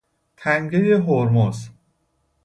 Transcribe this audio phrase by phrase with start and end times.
[0.37, 1.69] تنگهی هرمز